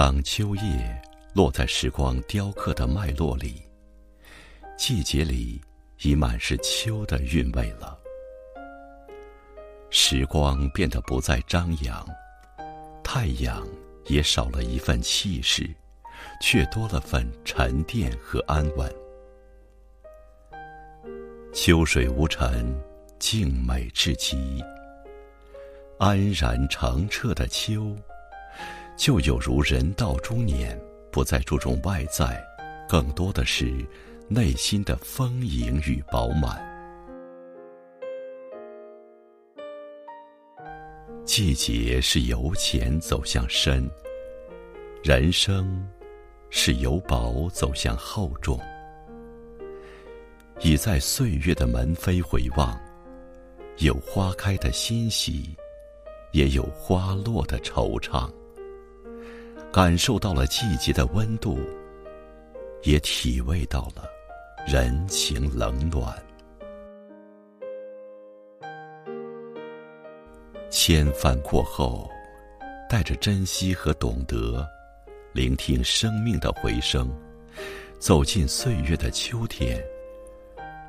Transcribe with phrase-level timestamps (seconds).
[0.00, 1.02] 当秋叶
[1.34, 3.60] 落在时光雕刻的脉络里，
[4.76, 5.60] 季节里
[6.02, 7.98] 已满是秋的韵味了。
[9.90, 12.06] 时光变得不再张扬，
[13.02, 13.66] 太阳
[14.06, 15.68] 也少了一份气势，
[16.40, 18.88] 却多了份沉淀和安稳。
[21.52, 22.72] 秋水无尘，
[23.18, 24.62] 静美至极。
[25.98, 27.96] 安然澄澈的秋，
[28.98, 30.76] 就有如人到中年，
[31.12, 32.44] 不再注重外在，
[32.88, 33.72] 更多的是
[34.28, 36.60] 内心的丰盈与饱满。
[41.24, 43.88] 季节是由浅走向深，
[45.04, 45.88] 人生
[46.50, 48.58] 是由薄走向厚重。
[50.60, 52.76] 已在岁月的门扉回望，
[53.76, 55.56] 有花开的欣喜，
[56.32, 58.28] 也有花落的惆怅。
[59.72, 61.58] 感受到了季节的温度，
[62.82, 64.08] 也体味到了
[64.66, 66.16] 人情冷暖。
[70.70, 72.10] 千帆过后，
[72.88, 74.66] 带着珍惜和懂得，
[75.32, 77.10] 聆听生命的回声，
[77.98, 79.82] 走进岁月的秋天。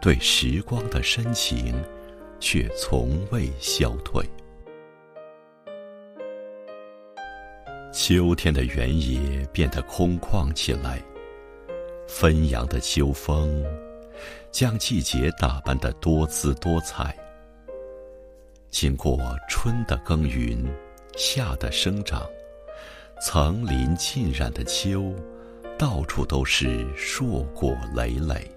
[0.02, 1.76] 对时光的深情，
[2.40, 4.26] 却从未消退。
[8.02, 11.04] 秋天的原野变得空旷起来，
[12.08, 13.62] 纷扬的秋风
[14.52, 17.14] 将季节打扮得多姿多彩。
[18.70, 20.66] 经过春的耕耘，
[21.18, 22.26] 夏的生长，
[23.22, 25.14] 层林尽染的秋，
[25.78, 28.50] 到处都是硕果累累。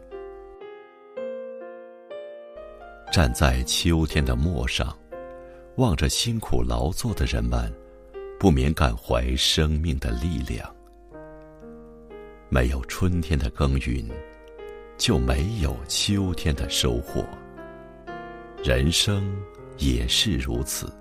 [3.11, 4.97] 站在秋天的陌上，
[5.79, 7.71] 望着辛苦劳作的人们，
[8.43, 10.69] 不免感怀生命的力量。
[12.49, 14.05] 没有春天的耕耘，
[14.99, 17.25] 就没有秋天的收获。
[18.65, 19.33] 人生
[19.79, 20.93] 也是如此，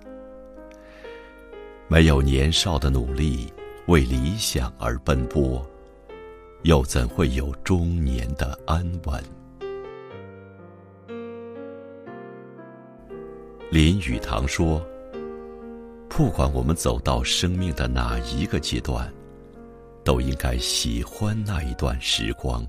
[1.88, 3.52] 没有年少的努力
[3.88, 5.68] 为理想而奔波，
[6.62, 9.20] 又怎会有中年的安稳？
[13.68, 14.80] 林语堂说
[16.14, 19.10] ：“不管我们走到生命的哪一个阶段，
[20.04, 22.62] 都应该喜欢那一段时光，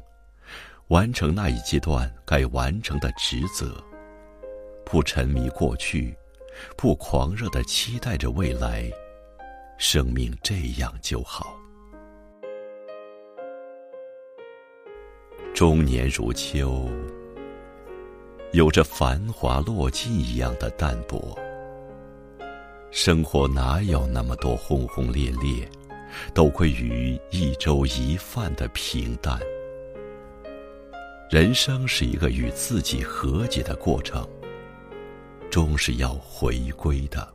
[0.87, 3.83] 完成那一阶段该完成的职责，
[4.85, 6.15] 不沉迷过去，
[6.77, 8.89] 不狂热的期待着未来，
[9.77, 11.53] 生命这样就好。
[15.53, 16.89] 中年如秋。”
[18.53, 21.37] 有着繁华落尽一样的淡泊。
[22.95, 25.67] 生活哪有那么多轰轰烈烈，
[26.31, 29.39] 都归于一粥一饭的平淡。
[31.27, 34.23] 人生是一个与自己和解的过程，
[35.49, 37.27] 终是要回归的。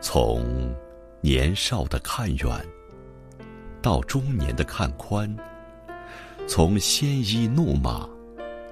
[0.00, 0.74] 从
[1.20, 2.66] 年少的看远，
[3.82, 5.36] 到中年的看宽。
[6.48, 8.08] 从鲜衣怒马，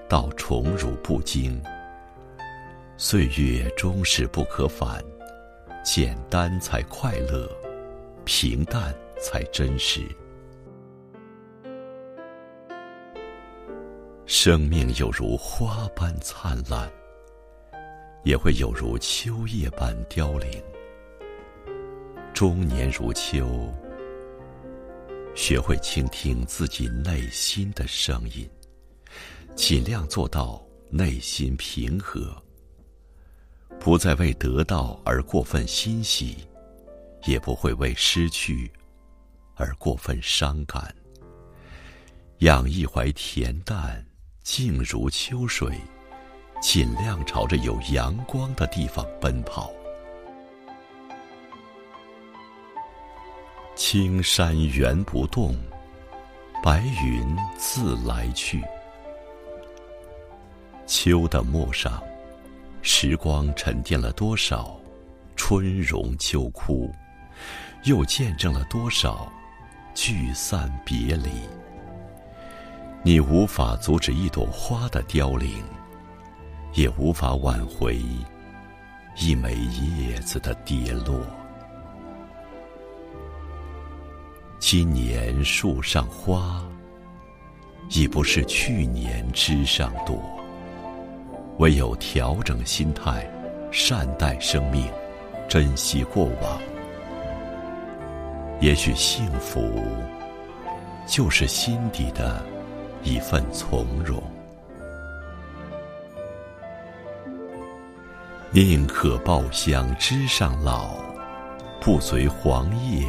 [0.09, 1.63] 到宠辱不惊，
[3.03, 5.03] 岁月终是不可返，
[5.83, 7.51] 简单才快乐，
[8.27, 10.03] 平淡才真实。
[14.27, 16.93] 生命有如花般灿烂，
[18.23, 20.63] 也会有如秋叶般凋零。
[22.35, 23.73] 中年如秋。
[25.35, 28.47] 学会倾听自己内心的声音，
[29.57, 32.37] 尽量做到内心平和，
[33.81, 36.47] 不再为得到而过分欣喜，
[37.25, 38.71] 也不会为失去
[39.57, 40.95] 而过分伤感。
[42.41, 44.07] 养一怀恬淡，
[44.43, 45.81] 静如秋水，
[46.61, 49.73] 尽量朝着有阳光的地方奔跑。
[53.75, 55.57] 青山原不动，
[56.63, 58.63] 白云自来去。
[60.87, 62.03] 秋的陌上，
[62.83, 64.79] 时光沉淀了多少
[65.37, 66.91] 春荣秋枯，
[67.85, 69.31] 又见证了多少
[69.95, 71.31] 聚散别离。
[73.03, 75.63] 你无法阻止一朵花的凋零，
[76.75, 77.99] 也无法挽回
[79.17, 81.21] 一枚叶子的跌落。
[84.59, 86.63] 今年树上花，
[87.91, 90.40] 已不是去年枝上朵。
[91.61, 93.31] 唯有调整心态，
[93.71, 94.89] 善待生命，
[95.47, 96.59] 珍惜过往，
[98.61, 99.71] 也许幸福，
[101.07, 102.43] 就是心底的
[103.03, 104.23] 一份从容。
[108.53, 110.95] 宁可抱香枝上老，
[111.79, 113.07] 不随黄叶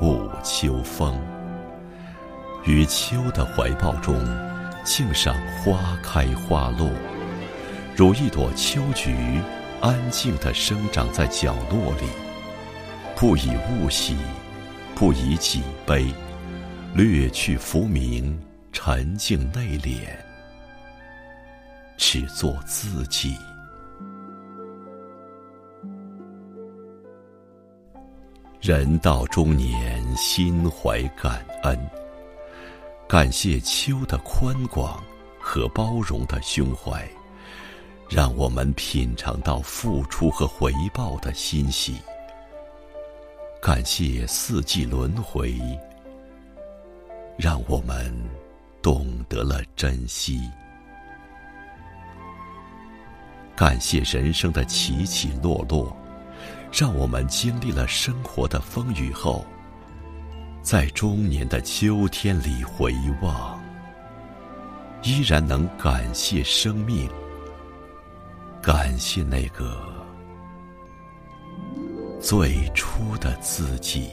[0.00, 1.20] 舞秋风。
[2.64, 4.14] 于秋的怀抱中，
[4.84, 5.34] 静赏
[5.64, 6.88] 花开花落，
[7.98, 9.12] 如一朵秋菊，
[9.80, 12.06] 安静地生长在角落里，
[13.16, 14.16] 不以物喜。
[14.94, 16.06] 不以己悲，
[16.94, 18.40] 略去浮名，
[18.70, 19.98] 沉静内敛，
[21.96, 23.36] 只做自己。
[28.60, 31.90] 人到中年，心怀感恩，
[33.08, 35.02] 感谢秋的宽广
[35.40, 37.04] 和包容的胸怀，
[38.08, 41.96] 让我们品尝到付出和回报的欣喜。
[43.60, 45.58] 感谢四季轮回，
[47.36, 48.14] 让我们
[48.80, 50.38] 懂得了珍惜；
[53.54, 55.94] 感谢人生的起起落落，
[56.72, 59.44] 让我们经历了生活的风雨后，
[60.62, 63.60] 在中年的秋天里回望，
[65.02, 67.10] 依然能感谢生命，
[68.88, 69.86] 感谢那个。
[72.18, 74.08] 最初的自己。